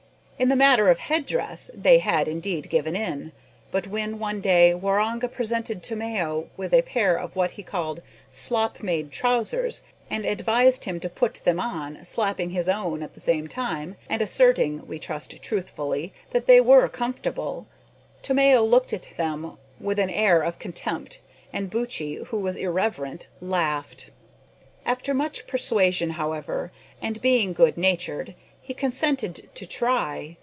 [0.41, 3.31] In the matter of head dress they had indeed given in;
[3.69, 8.01] but when one day, Waroonga presented Tomeo with a pair of what are called
[8.31, 13.19] slop made trousers, and advised him to put them on, slapping his own at the
[13.19, 17.67] same time, and asserting (we trust truthfully) that they were comfortable,
[18.23, 21.19] Tomeo looked at them with an air of contempt
[21.53, 24.09] and Buttchee, who was irreverent, laughed.
[24.87, 28.33] After much persuasion, however, and being good natured,
[28.63, 30.37] he consented to try.